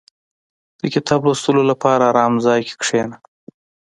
•د 0.81 0.83
کتاب 0.95 1.19
لوستلو 1.25 1.61
لپاره 1.71 2.03
آرام 2.11 2.33
ځای 2.45 2.59
کې 2.67 2.73
کښېنه. 2.81 3.17